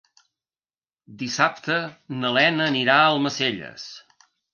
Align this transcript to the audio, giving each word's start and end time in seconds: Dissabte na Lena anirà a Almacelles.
Dissabte 1.19 1.77
na 2.23 2.31
Lena 2.37 2.65
anirà 2.71 2.95
a 3.03 3.05
Almacelles. 3.13 3.85